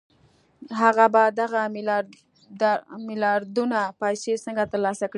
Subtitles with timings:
[0.81, 1.61] هغه به دغه
[3.07, 5.09] میلیاردونه پیسې څنګه ترلاسه کړي